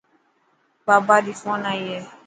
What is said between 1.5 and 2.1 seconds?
آئي هي.